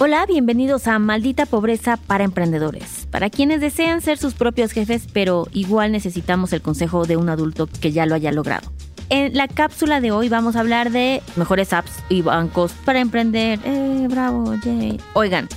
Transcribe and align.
Hola, 0.00 0.26
bienvenidos 0.26 0.86
a 0.86 1.00
Maldita 1.00 1.44
Pobreza 1.44 1.96
para 1.96 2.22
Emprendedores. 2.22 3.08
Para 3.10 3.30
quienes 3.30 3.60
desean 3.60 4.00
ser 4.00 4.16
sus 4.16 4.32
propios 4.32 4.70
jefes, 4.70 5.08
pero 5.12 5.48
igual 5.52 5.90
necesitamos 5.90 6.52
el 6.52 6.62
consejo 6.62 7.04
de 7.04 7.16
un 7.16 7.28
adulto 7.28 7.68
que 7.80 7.90
ya 7.90 8.06
lo 8.06 8.14
haya 8.14 8.30
logrado. 8.30 8.70
En 9.08 9.36
la 9.36 9.48
cápsula 9.48 10.00
de 10.00 10.12
hoy 10.12 10.28
vamos 10.28 10.54
a 10.54 10.60
hablar 10.60 10.92
de 10.92 11.20
mejores 11.34 11.72
apps 11.72 11.90
y 12.08 12.22
bancos 12.22 12.74
para 12.84 13.00
emprender. 13.00 13.58
¡Eh, 13.64 14.06
bravo, 14.08 14.54
Jay! 14.62 15.00
Oigan, 15.14 15.48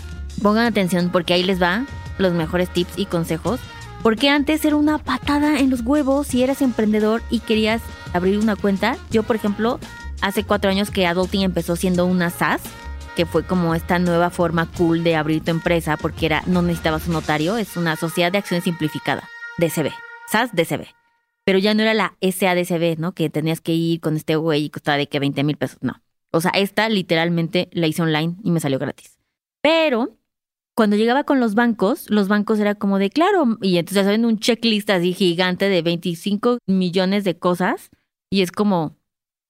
pongan 0.41 0.65
atención 0.65 1.11
porque 1.11 1.33
ahí 1.35 1.43
les 1.43 1.61
va 1.61 1.85
los 2.17 2.33
mejores 2.33 2.73
tips 2.73 2.97
y 2.97 3.05
consejos. 3.05 3.59
Porque 4.01 4.29
antes 4.29 4.65
era 4.65 4.75
una 4.75 4.97
patada 4.97 5.59
en 5.59 5.69
los 5.69 5.81
huevos 5.81 6.25
si 6.25 6.41
eras 6.41 6.63
emprendedor 6.63 7.21
y 7.29 7.41
querías 7.41 7.83
abrir 8.11 8.39
una 8.39 8.55
cuenta. 8.55 8.97
Yo, 9.11 9.21
por 9.21 9.35
ejemplo, 9.35 9.79
hace 10.19 10.43
cuatro 10.43 10.71
años 10.71 10.89
que 10.89 11.05
Adulting 11.05 11.43
empezó 11.43 11.75
siendo 11.75 12.07
una 12.07 12.31
SaaS 12.31 12.61
que 13.15 13.25
fue 13.25 13.43
como 13.43 13.75
esta 13.75 13.99
nueva 13.99 14.29
forma 14.29 14.69
cool 14.77 15.03
de 15.03 15.15
abrir 15.15 15.43
tu 15.43 15.51
empresa 15.51 15.97
porque 15.97 16.25
era 16.25 16.43
no 16.47 16.61
necesitabas 16.61 17.07
un 17.07 17.13
notario, 17.13 17.57
es 17.57 17.77
una 17.77 17.95
sociedad 17.95 18.31
de 18.31 18.37
acción 18.37 18.61
simplificada, 18.61 19.29
DCB, 19.57 19.91
SAS 20.31 20.51
DCB. 20.53 20.85
Pero 21.43 21.59
ya 21.59 21.73
no 21.73 21.81
era 21.81 21.93
la 21.93 22.15
SADCB, 22.21 22.99
¿no? 22.99 23.13
Que 23.13 23.29
tenías 23.29 23.61
que 23.61 23.73
ir 23.73 23.99
con 23.99 24.15
este 24.15 24.35
güey 24.35 24.65
y 24.65 24.69
costaba 24.69 24.97
de 24.97 25.07
que 25.07 25.19
20 25.19 25.43
mil 25.43 25.57
pesos, 25.57 25.79
no. 25.81 26.01
O 26.31 26.39
sea, 26.39 26.51
esta 26.51 26.87
literalmente 26.87 27.69
la 27.71 27.87
hice 27.87 28.03
online 28.03 28.35
y 28.43 28.51
me 28.51 28.59
salió 28.59 28.79
gratis. 28.79 29.17
Pero 29.61 30.17
cuando 30.75 30.95
llegaba 30.95 31.23
con 31.23 31.39
los 31.39 31.55
bancos, 31.55 32.09
los 32.09 32.27
bancos 32.27 32.59
era 32.59 32.75
como 32.75 32.99
de 32.99 33.09
claro, 33.09 33.57
y 33.61 33.77
entonces 33.77 34.05
saben 34.05 34.25
un 34.25 34.39
checklist 34.39 34.89
así 34.89 35.13
gigante 35.13 35.67
de 35.67 35.81
25 35.81 36.59
millones 36.67 37.23
de 37.23 37.37
cosas 37.37 37.89
y 38.29 38.41
es 38.41 38.51
como, 38.51 38.95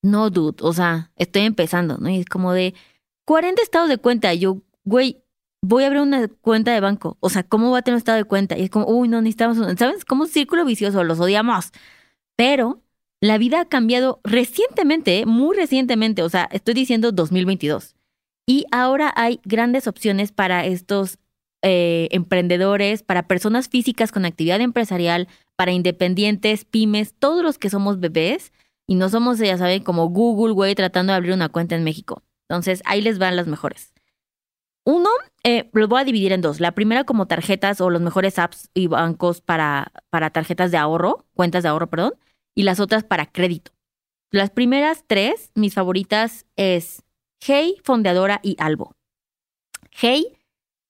no, 0.01 0.29
dude, 0.31 0.57
o 0.61 0.73
sea, 0.73 1.11
estoy 1.15 1.43
empezando, 1.43 1.97
¿no? 1.97 2.09
Y 2.09 2.17
es 2.19 2.25
como 2.25 2.53
de, 2.53 2.73
40 3.25 3.61
estados 3.61 3.89
de 3.89 3.97
cuenta. 3.97 4.33
yo, 4.33 4.61
güey, 4.83 5.23
voy 5.61 5.83
a 5.83 5.87
abrir 5.87 6.01
una 6.01 6.27
cuenta 6.27 6.73
de 6.73 6.79
banco. 6.79 7.17
O 7.19 7.29
sea, 7.29 7.43
¿cómo 7.43 7.71
va 7.71 7.79
a 7.79 7.81
tener 7.81 7.95
un 7.95 7.99
estado 7.99 8.17
de 8.17 8.25
cuenta? 8.25 8.57
Y 8.57 8.63
es 8.63 8.69
como, 8.69 8.87
uy, 8.87 9.07
no 9.07 9.21
necesitamos 9.21 9.57
un. 9.57 9.77
¿Sabes? 9.77 10.05
Como 10.05 10.23
un 10.23 10.29
círculo 10.29 10.65
vicioso, 10.65 11.03
los 11.03 11.19
odiamos. 11.19 11.71
Pero 12.35 12.81
la 13.21 13.37
vida 13.37 13.61
ha 13.61 13.65
cambiado 13.65 14.19
recientemente, 14.23 15.19
¿eh? 15.19 15.25
muy 15.25 15.55
recientemente. 15.55 16.23
O 16.23 16.29
sea, 16.29 16.49
estoy 16.51 16.73
diciendo 16.73 17.11
2022. 17.11 17.95
Y 18.47 18.65
ahora 18.71 19.13
hay 19.15 19.39
grandes 19.45 19.87
opciones 19.87 20.31
para 20.31 20.65
estos 20.65 21.19
eh, 21.63 22.07
emprendedores, 22.11 23.03
para 23.03 23.27
personas 23.27 23.69
físicas 23.69 24.11
con 24.11 24.25
actividad 24.25 24.59
empresarial, 24.61 25.27
para 25.55 25.71
independientes, 25.71 26.65
pymes, 26.65 27.13
todos 27.13 27.43
los 27.43 27.59
que 27.59 27.69
somos 27.69 27.99
bebés 27.99 28.51
y 28.87 28.95
no 28.95 29.09
somos, 29.09 29.37
ya 29.37 29.57
saben, 29.57 29.83
como 29.83 30.09
Google, 30.09 30.53
güey, 30.53 30.73
tratando 30.73 31.13
de 31.13 31.17
abrir 31.17 31.33
una 31.33 31.49
cuenta 31.49 31.75
en 31.75 31.83
México. 31.83 32.23
Entonces, 32.51 32.81
ahí 32.83 32.99
les 32.99 33.17
van 33.17 33.37
las 33.37 33.47
mejores. 33.47 33.93
Uno, 34.83 35.09
eh, 35.45 35.69
los 35.71 35.87
voy 35.87 36.01
a 36.01 36.03
dividir 36.03 36.33
en 36.33 36.41
dos. 36.41 36.59
La 36.59 36.73
primera 36.73 37.05
como 37.05 37.25
tarjetas 37.25 37.79
o 37.79 37.89
los 37.89 38.01
mejores 38.01 38.37
apps 38.37 38.69
y 38.73 38.87
bancos 38.87 39.39
para, 39.39 39.93
para 40.09 40.31
tarjetas 40.31 40.69
de 40.69 40.77
ahorro, 40.77 41.25
cuentas 41.33 41.63
de 41.63 41.69
ahorro, 41.69 41.89
perdón, 41.89 42.15
y 42.53 42.63
las 42.63 42.81
otras 42.81 43.05
para 43.05 43.25
crédito. 43.25 43.71
Las 44.31 44.49
primeras 44.49 45.05
tres, 45.07 45.51
mis 45.55 45.75
favoritas, 45.75 46.45
es 46.57 47.03
Hey, 47.39 47.77
Fondeadora 47.85 48.41
y 48.43 48.57
Albo. 48.59 48.95
Hey 49.91 50.37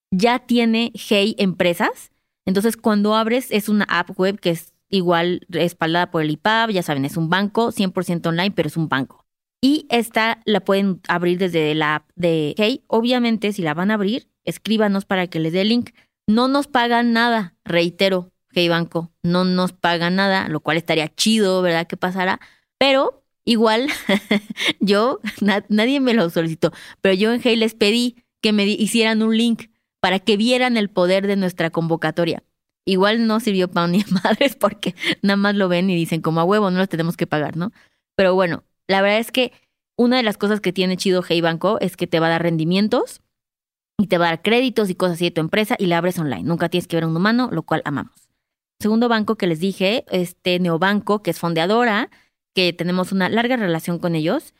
ya 0.10 0.40
tiene 0.40 0.92
Hey 0.96 1.36
Empresas. 1.38 2.12
Entonces, 2.48 2.76
cuando 2.76 3.14
abres, 3.14 3.52
es 3.52 3.70
una 3.70 3.86
app 3.86 4.20
web 4.20 4.40
que 4.40 4.50
es 4.50 4.74
igual 4.90 5.46
respaldada 5.48 6.10
por 6.10 6.24
el 6.24 6.32
IPAB, 6.32 6.72
ya 6.72 6.82
saben, 6.82 7.06
es 7.06 7.18
un 7.18 7.30
banco, 7.30 7.72
100% 7.72 8.26
online, 8.30 8.52
pero 8.52 8.68
es 8.68 8.78
un 8.78 8.90
banco. 8.90 9.21
Y 9.62 9.86
esta 9.90 10.42
la 10.46 10.60
pueden 10.60 11.02
abrir 11.08 11.38
desde 11.38 11.76
la 11.76 11.96
app 11.96 12.10
de 12.16 12.56
Hey. 12.58 12.84
Obviamente, 12.88 13.54
si 13.54 13.62
la 13.62 13.76
van 13.76 13.92
a 13.92 13.94
abrir, 13.94 14.28
escríbanos 14.44 15.06
para 15.06 15.28
que 15.28 15.40
les 15.40 15.54
dé 15.54 15.62
el 15.62 15.70
link. 15.70 15.92
No 16.28 16.48
nos 16.48 16.68
pagan 16.68 17.14
nada, 17.14 17.56
reitero, 17.64 18.32
Hey 18.54 18.70
Banco, 18.70 19.12
no 19.24 19.44
nos 19.44 19.72
pagan 19.72 20.16
nada, 20.16 20.50
lo 20.50 20.60
cual 20.60 20.78
estaría 20.78 21.14
chido, 21.14 21.62
¿verdad? 21.62 21.88
Que 21.88 21.96
pasara. 21.96 22.40
Pero 22.78 23.24
igual, 23.46 23.88
yo, 24.80 25.20
nadie 25.70 26.00
me 26.00 26.14
lo 26.14 26.30
solicitó, 26.30 26.72
pero 27.02 27.14
yo 27.14 27.32
en 27.32 27.42
Hey 27.44 27.56
les 27.56 27.76
pedí 27.76 28.16
que 28.42 28.54
me 28.54 28.66
hicieran 28.66 29.22
un 29.22 29.38
link 29.38 29.70
para 30.00 30.20
que 30.20 30.38
vieran 30.38 30.78
el 30.78 30.90
poder 30.90 31.28
de 31.28 31.36
nuestra 31.36 31.70
convocatoria. 31.70 32.44
Igual 32.86 33.28
no 33.28 33.40
sirvió 33.40 33.70
para 33.70 33.88
ni 33.88 34.04
madres 34.24 34.56
porque 34.56 34.96
nada 35.22 35.38
más 35.38 35.56
lo 35.56 35.70
ven 35.70 35.90
y 35.90 35.96
dicen 35.96 36.22
como 36.22 36.42
a 36.42 36.44
huevo, 36.44 36.72
no 36.72 36.80
los 36.80 36.90
tenemos 36.90 37.16
que 37.16 37.28
pagar, 37.28 37.56
¿no? 37.56 37.72
Pero 38.16 38.34
bueno, 38.36 38.64
la 38.92 39.02
verdad 39.02 39.20
es 39.20 39.32
que 39.32 39.52
una 39.98 40.18
de 40.18 40.24
las 40.24 40.38
cosas 40.38 40.62
que 40.62 40.74
tiene 40.74 40.98
chido 40.98 41.24
Hey 41.28 41.42
Banco 41.42 41.80
es 41.80 41.98
que 41.98 42.08
te 42.08 42.20
va 42.20 42.28
a 42.28 42.32
dar 42.32 42.44
rendimientos 42.44 43.22
y 43.98 44.08
te 44.08 44.18
va 44.18 44.26
a 44.26 44.30
dar 44.30 44.42
créditos 44.42 44.90
y 44.90 44.96
cosas 44.96 45.16
así 45.16 45.26
de 45.26 45.32
tu 45.32 45.42
empresa 45.42 45.76
y 45.78 45.86
la 45.86 45.98
abres 45.98 46.18
online. 46.18 46.44
Nunca 46.44 46.70
tienes 46.70 46.88
que 46.88 46.96
ver 46.98 47.04
a 47.04 47.08
un 47.08 47.16
humano, 47.16 47.50
lo 47.52 47.64
cual 47.64 47.82
amamos. 47.86 48.30
Segundo 48.80 49.10
banco 49.10 49.36
que 49.36 49.46
les 49.46 49.60
dije, 49.60 50.06
este 50.10 50.60
Neobanco, 50.60 51.22
que 51.22 51.32
es 51.32 51.40
fondeadora, 51.40 52.10
que 52.56 52.74
tenemos 52.74 53.12
una 53.12 53.30
larga 53.30 53.58
relación 53.58 54.00
con 54.00 54.16
ellos. 54.16 54.56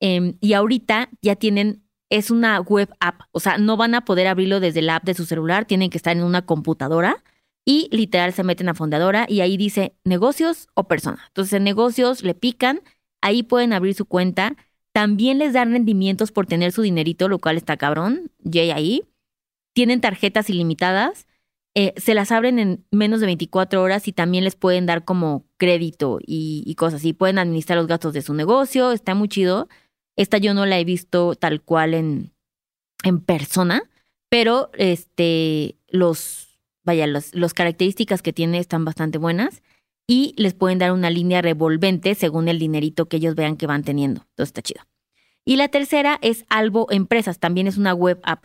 Em, 0.00 0.36
y 0.40 0.52
ahorita 0.52 1.08
ya 1.22 1.34
tienen, 1.34 1.82
es 2.08 2.30
una 2.30 2.60
web 2.60 2.88
app, 3.00 3.22
o 3.32 3.40
sea, 3.40 3.58
no 3.58 3.76
van 3.76 3.94
a 3.94 4.04
poder 4.04 4.28
abrirlo 4.28 4.60
desde 4.60 4.82
la 4.82 4.96
app 4.96 5.04
de 5.04 5.14
su 5.14 5.24
celular, 5.24 5.64
tienen 5.64 5.90
que 5.90 5.98
estar 5.98 6.16
en 6.16 6.22
una 6.22 6.46
computadora 6.46 7.24
y 7.64 7.88
literal 7.90 8.32
se 8.32 8.44
meten 8.44 8.68
a 8.68 8.74
fondeadora 8.74 9.26
y 9.28 9.40
ahí 9.40 9.56
dice 9.56 9.96
negocios 10.04 10.68
o 10.74 10.84
persona. 10.84 11.24
Entonces 11.28 11.54
en 11.54 11.64
negocios 11.64 12.22
le 12.22 12.34
pican 12.34 12.80
ahí 13.24 13.42
pueden 13.42 13.72
abrir 13.72 13.94
su 13.94 14.04
cuenta. 14.04 14.54
También 14.92 15.38
les 15.38 15.54
dan 15.54 15.72
rendimientos 15.72 16.30
por 16.30 16.46
tener 16.46 16.72
su 16.72 16.82
dinerito, 16.82 17.28
lo 17.28 17.38
cual 17.40 17.56
está 17.56 17.76
cabrón. 17.76 18.30
Jay 18.44 18.70
ahí. 18.70 19.02
Tienen 19.72 20.00
tarjetas 20.00 20.50
ilimitadas. 20.50 21.26
Eh, 21.74 21.94
se 21.96 22.14
las 22.14 22.30
abren 22.30 22.58
en 22.58 22.84
menos 22.92 23.20
de 23.20 23.26
24 23.26 23.82
horas 23.82 24.06
y 24.06 24.12
también 24.12 24.44
les 24.44 24.54
pueden 24.54 24.86
dar 24.86 25.04
como 25.04 25.46
crédito 25.56 26.18
y, 26.24 26.72
cosas 26.76 27.00
así. 27.00 27.14
Pueden 27.14 27.38
administrar 27.38 27.78
los 27.78 27.88
gastos 27.88 28.12
de 28.12 28.22
su 28.22 28.34
negocio. 28.34 28.92
Está 28.92 29.14
muy 29.14 29.28
chido. 29.28 29.68
Esta 30.16 30.38
yo 30.38 30.52
no 30.54 30.66
la 30.66 30.78
he 30.78 30.84
visto 30.84 31.34
tal 31.34 31.62
cual 31.62 31.94
en, 31.94 32.32
en 33.02 33.20
persona, 33.20 33.90
pero 34.28 34.70
este, 34.74 35.76
los, 35.88 36.60
vaya, 36.84 37.06
los 37.06 37.54
características 37.54 38.22
que 38.22 38.34
tiene 38.34 38.58
están 38.58 38.84
bastante 38.84 39.18
buenas 39.18 39.62
y 40.06 40.34
les 40.36 40.54
pueden 40.54 40.78
dar 40.78 40.92
una 40.92 41.10
línea 41.10 41.42
revolvente 41.42 42.14
según 42.14 42.48
el 42.48 42.58
dinerito 42.58 43.06
que 43.06 43.16
ellos 43.16 43.34
vean 43.34 43.56
que 43.56 43.66
van 43.66 43.84
teniendo. 43.84 44.20
Entonces 44.30 44.48
está 44.48 44.62
chido. 44.62 44.84
Y 45.44 45.56
la 45.56 45.68
tercera 45.68 46.18
es 46.22 46.44
Albo 46.48 46.86
Empresas, 46.90 47.38
también 47.38 47.66
es 47.66 47.76
una 47.76 47.94
web 47.94 48.20
app 48.22 48.44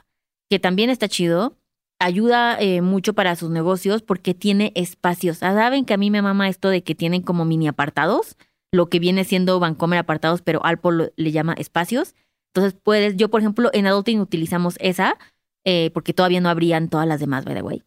que 0.49 0.59
también 0.59 0.89
está 0.89 1.07
chido. 1.07 1.57
Ayuda 1.99 2.57
eh, 2.59 2.81
mucho 2.81 3.13
para 3.13 3.35
sus 3.35 3.49
negocios 3.49 4.01
porque 4.01 4.33
tiene 4.33 4.71
espacios. 4.75 5.43
Ah, 5.43 5.53
Saben 5.53 5.85
que 5.85 5.93
a 5.93 5.97
mí 5.97 6.11
me 6.11 6.21
mama 6.21 6.47
esto 6.47 6.69
de 6.69 6.81
que 6.81 6.95
tienen 6.95 7.21
como 7.21 7.43
mini 7.43 7.67
apartados, 7.67 8.37
lo 8.71 8.87
que 8.87 8.99
viene 8.99 9.25
siendo 9.25 9.59
Vancomer 9.59 9.99
apartados, 9.99 10.41
pero 10.41 10.63
Alpo 10.63 10.91
le 10.91 11.31
llama 11.31 11.53
espacios. 11.53 12.15
Entonces 12.53 12.79
puedes, 12.81 13.17
yo 13.17 13.29
por 13.29 13.41
ejemplo 13.41 13.69
en 13.73 13.85
Adulting 13.85 14.21
utilizamos 14.21 14.75
esa 14.79 15.17
eh, 15.65 15.91
porque 15.93 16.13
todavía 16.13 16.41
no 16.41 16.49
habrían 16.49 16.89
todas 16.89 17.07
las 17.07 17.19
demás, 17.19 17.45
by 17.45 17.55
the 17.55 17.61
way. 17.61 17.83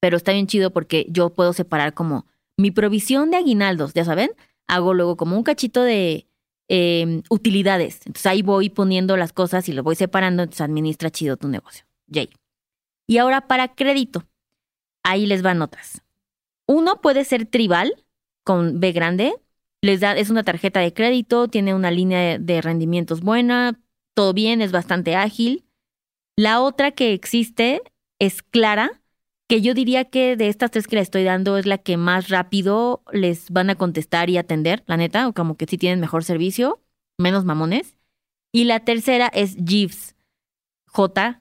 Pero 0.00 0.16
está 0.16 0.32
bien 0.32 0.46
chido 0.46 0.70
porque 0.72 1.06
yo 1.08 1.30
puedo 1.30 1.52
separar 1.52 1.94
como 1.94 2.26
mi 2.60 2.70
provisión 2.70 3.30
de 3.30 3.38
aguinaldos, 3.38 3.94
ya 3.94 4.04
saben, 4.04 4.30
hago 4.66 4.94
luego 4.94 5.16
como 5.16 5.36
un 5.36 5.42
cachito 5.42 5.82
de 5.82 6.26
em, 6.68 7.22
utilidades. 7.28 8.00
Entonces 8.06 8.26
ahí 8.26 8.42
voy 8.42 8.70
poniendo 8.70 9.16
las 9.16 9.32
cosas 9.32 9.68
y 9.68 9.72
lo 9.72 9.82
voy 9.82 9.96
separando, 9.96 10.42
entonces 10.42 10.62
administra 10.62 11.10
chido 11.10 11.36
tu 11.36 11.48
negocio. 11.48 11.84
Jay. 12.12 12.30
Y 13.06 13.18
ahora 13.18 13.46
para 13.48 13.74
crédito. 13.74 14.24
Ahí 15.02 15.26
les 15.26 15.42
van 15.42 15.58
notas. 15.58 16.02
Uno 16.66 17.00
puede 17.00 17.24
ser 17.24 17.46
tribal 17.46 18.04
con 18.44 18.80
B 18.80 18.92
grande. 18.92 19.34
Les 19.82 20.00
da, 20.00 20.16
es 20.16 20.30
una 20.30 20.44
tarjeta 20.44 20.80
de 20.80 20.92
crédito, 20.92 21.48
tiene 21.48 21.74
una 21.74 21.90
línea 21.90 22.38
de 22.38 22.60
rendimientos 22.60 23.22
buena, 23.22 23.80
todo 24.14 24.34
bien, 24.34 24.60
es 24.60 24.72
bastante 24.72 25.16
ágil. 25.16 25.64
La 26.36 26.60
otra 26.60 26.90
que 26.90 27.12
existe 27.12 27.80
es 28.18 28.42
Clara, 28.42 28.99
que 29.50 29.60
yo 29.60 29.74
diría 29.74 30.04
que 30.04 30.36
de 30.36 30.48
estas 30.48 30.70
tres 30.70 30.86
que 30.86 30.94
le 30.94 31.02
estoy 31.02 31.24
dando 31.24 31.58
es 31.58 31.66
la 31.66 31.76
que 31.78 31.96
más 31.96 32.28
rápido 32.28 33.02
les 33.10 33.50
van 33.50 33.68
a 33.68 33.74
contestar 33.74 34.30
y 34.30 34.38
atender, 34.38 34.84
la 34.86 34.96
neta, 34.96 35.26
o 35.26 35.32
como 35.32 35.56
que 35.56 35.66
sí 35.66 35.76
tienen 35.76 35.98
mejor 35.98 36.22
servicio, 36.22 36.80
menos 37.18 37.44
mamones. 37.44 37.96
Y 38.52 38.62
la 38.62 38.84
tercera 38.84 39.26
es 39.26 39.56
Jeeves, 39.56 40.14
J-E-E-V-E-S. 40.86 41.32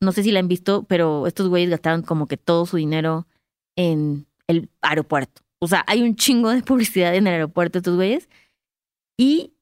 No 0.00 0.10
sé 0.10 0.24
si 0.24 0.32
la 0.32 0.40
han 0.40 0.48
visto, 0.48 0.82
pero 0.82 1.28
estos 1.28 1.48
güeyes 1.48 1.70
gastaron 1.70 2.02
como 2.02 2.26
que 2.26 2.36
todo 2.36 2.66
su 2.66 2.76
dinero 2.76 3.28
en 3.76 4.26
el 4.48 4.68
aeropuerto. 4.82 5.42
O 5.60 5.68
sea, 5.68 5.84
hay 5.86 6.02
un 6.02 6.16
chingo 6.16 6.50
de 6.50 6.64
publicidad 6.64 7.14
en 7.14 7.28
el 7.28 7.34
aeropuerto 7.34 7.78
estos 7.78 7.94
güeyes. 7.94 8.28
Y 9.16 9.52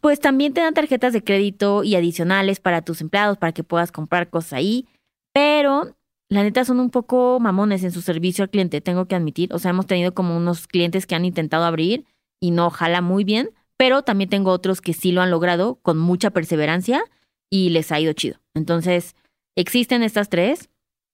pues 0.00 0.20
también 0.20 0.54
te 0.54 0.60
dan 0.60 0.74
tarjetas 0.74 1.12
de 1.12 1.24
crédito 1.24 1.84
y 1.84 1.96
adicionales 1.96 2.60
para 2.60 2.82
tus 2.82 3.00
empleados, 3.00 3.38
para 3.38 3.52
que 3.52 3.64
puedas 3.64 3.92
comprar 3.92 4.30
cosas 4.30 4.54
ahí. 4.54 4.86
Pero 5.32 5.96
la 6.28 6.42
neta 6.42 6.64
son 6.64 6.80
un 6.80 6.90
poco 6.90 7.38
mamones 7.40 7.84
en 7.84 7.92
su 7.92 8.02
servicio 8.02 8.44
al 8.44 8.50
cliente, 8.50 8.80
tengo 8.80 9.06
que 9.06 9.14
admitir. 9.14 9.52
O 9.52 9.58
sea, 9.58 9.70
hemos 9.70 9.86
tenido 9.86 10.14
como 10.14 10.36
unos 10.36 10.66
clientes 10.66 11.06
que 11.06 11.14
han 11.14 11.24
intentado 11.24 11.64
abrir 11.64 12.04
y 12.40 12.50
no 12.50 12.70
jala 12.70 13.00
muy 13.00 13.24
bien, 13.24 13.50
pero 13.76 14.02
también 14.02 14.30
tengo 14.30 14.50
otros 14.50 14.80
que 14.80 14.94
sí 14.94 15.12
lo 15.12 15.22
han 15.22 15.30
logrado 15.30 15.76
con 15.82 15.98
mucha 15.98 16.30
perseverancia 16.30 17.02
y 17.50 17.70
les 17.70 17.92
ha 17.92 18.00
ido 18.00 18.12
chido. 18.12 18.38
Entonces, 18.54 19.16
existen 19.56 20.02
estas 20.02 20.28
tres 20.28 20.70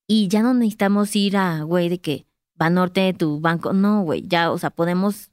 y 0.08 0.28
ya 0.28 0.42
no 0.42 0.52
necesitamos 0.54 1.14
ir 1.16 1.36
a, 1.36 1.62
güey, 1.62 1.88
de 1.88 2.00
que 2.00 2.26
Banorte 2.56 3.00
de 3.00 3.12
tu 3.12 3.40
banco. 3.40 3.72
No, 3.72 4.02
güey, 4.02 4.22
ya, 4.26 4.52
o 4.52 4.58
sea, 4.58 4.70
podemos 4.70 5.30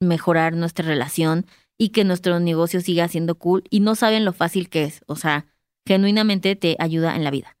mejorar 0.00 0.54
nuestra 0.54 0.86
relación 0.86 1.46
y 1.78 1.90
que 1.90 2.04
nuestro 2.04 2.40
negocio 2.40 2.80
siga 2.80 3.08
siendo 3.08 3.36
cool 3.36 3.62
y 3.70 3.80
no 3.80 3.94
saben 3.94 4.24
lo 4.24 4.32
fácil 4.32 4.68
que 4.68 4.84
es. 4.84 5.02
O 5.06 5.16
sea, 5.16 5.46
genuinamente 5.86 6.56
te 6.56 6.76
ayuda 6.80 7.16
en 7.16 7.24
la 7.24 7.30
vida. 7.30 7.56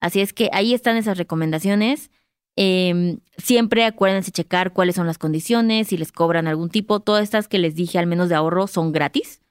Así 0.00 0.20
es 0.20 0.32
que 0.32 0.48
ahí 0.52 0.74
están 0.74 0.96
esas 0.96 1.18
recomendaciones. 1.18 2.10
Em, 2.56 3.18
siempre 3.36 3.84
acuérdense 3.84 4.32
checar 4.32 4.72
cuáles 4.72 4.96
son 4.96 5.06
las 5.06 5.18
condiciones, 5.18 5.88
si 5.88 5.96
les 5.96 6.10
cobran 6.10 6.48
algún 6.48 6.70
tipo. 6.70 7.00
Todas 7.00 7.22
estas 7.22 7.46
que 7.46 7.58
les 7.58 7.74
dije, 7.74 7.98
al 7.98 8.06
menos 8.06 8.28
de 8.28 8.34
ahorro, 8.34 8.66
son 8.66 8.90
gratis. 8.90 9.42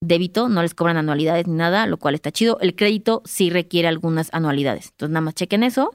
Débito, 0.00 0.48
no 0.48 0.62
les 0.62 0.74
cobran 0.74 0.96
anualidades 0.96 1.46
ni 1.46 1.54
nada, 1.54 1.86
lo 1.86 1.98
cual 1.98 2.14
está 2.14 2.32
chido. 2.32 2.58
El 2.60 2.74
crédito 2.74 3.22
sí 3.24 3.50
requiere 3.50 3.88
algunas 3.88 4.28
anualidades. 4.32 4.90
Entonces 4.90 5.12
nada 5.12 5.20
más 5.20 5.34
chequen 5.34 5.62
eso 5.62 5.94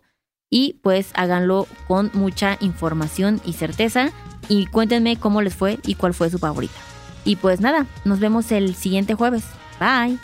y 0.50 0.80
pues 0.84 1.12
háganlo 1.16 1.68
con 1.88 2.12
mucha 2.14 2.58
información 2.62 3.42
y 3.46 3.54
certeza 3.54 4.12
y 4.50 4.68
cuéntenme 4.68 5.18
cómo 5.18 5.42
les 5.42 5.56
fue 5.56 5.80
y 5.86 5.96
cuál 5.96 6.14
fue 6.14 6.30
su 6.30 6.38
favorita. 6.38 6.93
Y 7.26 7.38
pues 7.38 7.62
nada, 7.62 7.88
nos 8.06 8.20
vemos 8.20 8.52
el 8.52 8.76
siguiente 8.76 9.16
jueves. 9.16 9.44
Bye. 9.80 10.20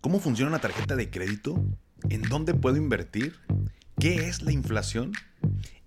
¿Cómo 0.00 0.18
funciona 0.18 0.50
una 0.50 0.58
tarjeta 0.60 0.96
de 0.96 1.10
crédito? 1.10 1.62
¿En 2.08 2.22
dónde 2.22 2.54
puedo 2.54 2.76
invertir? 2.76 3.38
¿Qué 3.98 4.28
es 4.28 4.42
la 4.42 4.50
inflación? 4.50 5.12